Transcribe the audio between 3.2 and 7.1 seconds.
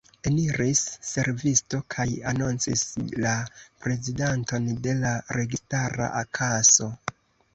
la prezidanton de la registara kaso.